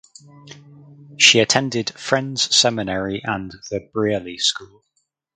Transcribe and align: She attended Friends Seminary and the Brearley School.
She 1.19 1.41
attended 1.41 1.91
Friends 1.91 2.55
Seminary 2.55 3.21
and 3.23 3.51
the 3.69 3.87
Brearley 3.93 4.39
School. 4.39 4.83